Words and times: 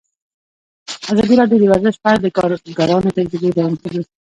ازادي 1.11 1.35
راډیو 1.39 1.57
د 1.61 1.65
ورزش 1.71 1.95
په 2.03 2.07
اړه 2.11 2.19
د 2.21 2.27
کارګرانو 2.37 3.15
تجربې 3.17 3.49
بیان 3.57 3.73
کړي. 3.81 4.01